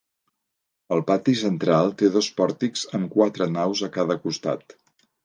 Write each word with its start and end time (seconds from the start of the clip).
El 0.95 1.01
pati 1.11 1.35
central 1.41 1.93
té 1.99 2.09
dos 2.15 2.29
pòrtics 2.39 2.87
amb 3.01 3.13
quatre 3.17 3.49
naus 3.59 3.85
a 3.89 3.91
cada 3.99 4.17
costat. 4.25 4.79